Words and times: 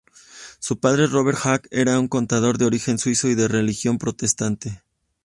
Su 0.57 0.79
padre 0.79 1.05
Robert 1.05 1.37
Hack, 1.43 1.67
era 1.69 1.99
un 1.99 2.07
contador 2.07 2.57
de 2.57 2.65
origen 2.65 2.97
suizo 2.97 3.27
y 3.27 3.35
de 3.35 3.47
religión 3.47 3.99
protestante. 3.99 4.81